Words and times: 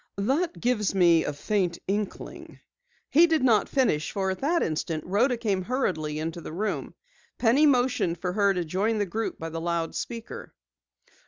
"That 0.17 0.59
gives 0.59 0.95
me 0.95 1.25
a 1.25 1.31
faint 1.31 1.77
inkling" 1.87 2.59
He 3.11 3.27
did 3.27 3.43
not 3.43 3.69
finish, 3.69 4.11
for 4.11 4.31
at 4.31 4.39
that 4.41 4.63
instant 4.63 5.03
Rhoda 5.05 5.37
came 5.37 5.61
hurriedly 5.61 6.17
into 6.17 6.41
the 6.41 6.51
room. 6.51 6.95
Penny 7.37 7.67
motioned 7.67 8.17
for 8.17 8.33
her 8.33 8.51
to 8.51 8.65
join 8.65 8.97
the 8.97 9.05
group 9.05 9.37
by 9.37 9.49
the 9.49 9.61
loudspeaker. 9.61 10.55